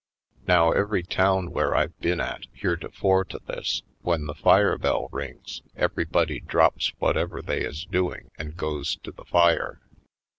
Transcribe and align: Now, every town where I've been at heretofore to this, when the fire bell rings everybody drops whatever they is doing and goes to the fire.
Now, 0.47 0.71
every 0.71 1.03
town 1.03 1.51
where 1.51 1.75
I've 1.75 1.95
been 1.99 2.19
at 2.19 2.47
heretofore 2.53 3.23
to 3.25 3.39
this, 3.45 3.83
when 4.01 4.25
the 4.25 4.33
fire 4.33 4.75
bell 4.79 5.09
rings 5.11 5.61
everybody 5.75 6.39
drops 6.39 6.91
whatever 6.97 7.39
they 7.43 7.61
is 7.61 7.85
doing 7.85 8.31
and 8.35 8.57
goes 8.57 8.95
to 9.03 9.11
the 9.11 9.25
fire. 9.25 9.79